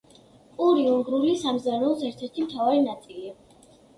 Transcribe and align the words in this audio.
პური 0.59 0.85
უნგრული 0.93 1.33
სამზარეულოს 1.41 2.01
ერთ-ერთი 2.09 2.45
მთავარი 2.47 2.83
ნაწილია. 2.87 3.37